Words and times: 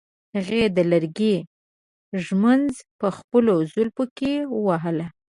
هغې 0.35 0.63
د 0.75 0.77
لرګي 0.91 1.35
ږمنځ 2.25 2.73
په 2.99 3.07
خپلو 3.17 3.53
زلفو 3.73 4.03
کې 4.17 4.33
وهله. 4.65 5.07